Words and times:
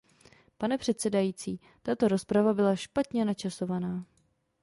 Pane 0.57 0.77
předsedající, 0.77 1.59
tato 1.81 2.07
rozprava 2.07 2.53
byla 2.53 2.75
špatně 2.75 3.25
načasovaná. 3.25 4.05